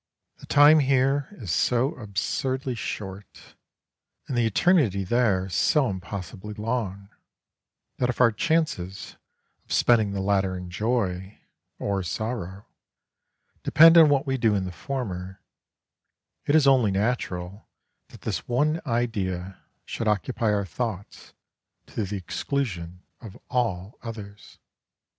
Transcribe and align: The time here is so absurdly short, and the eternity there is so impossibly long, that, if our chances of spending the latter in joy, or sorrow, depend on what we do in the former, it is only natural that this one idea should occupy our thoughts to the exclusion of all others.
The 0.37 0.47
time 0.47 0.79
here 0.79 1.27
is 1.33 1.51
so 1.51 1.93
absurdly 1.93 2.73
short, 2.73 3.53
and 4.27 4.35
the 4.35 4.47
eternity 4.47 5.03
there 5.03 5.45
is 5.45 5.53
so 5.53 5.91
impossibly 5.91 6.55
long, 6.55 7.09
that, 7.97 8.09
if 8.09 8.19
our 8.19 8.31
chances 8.31 9.15
of 9.63 9.71
spending 9.71 10.11
the 10.11 10.19
latter 10.19 10.57
in 10.57 10.71
joy, 10.71 11.37
or 11.77 12.01
sorrow, 12.01 12.65
depend 13.61 13.95
on 13.95 14.09
what 14.09 14.25
we 14.25 14.37
do 14.39 14.55
in 14.55 14.63
the 14.65 14.71
former, 14.71 15.39
it 16.47 16.55
is 16.55 16.65
only 16.65 16.89
natural 16.89 17.67
that 18.07 18.21
this 18.21 18.47
one 18.47 18.81
idea 18.87 19.61
should 19.85 20.07
occupy 20.07 20.51
our 20.51 20.65
thoughts 20.65 21.35
to 21.85 22.03
the 22.03 22.17
exclusion 22.17 23.03
of 23.19 23.37
all 23.51 23.99
others. 24.01 24.57